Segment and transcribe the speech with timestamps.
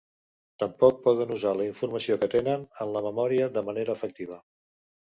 [0.63, 4.45] Tampoc poden usar la informació que tenen en la memòria de manera efectiva.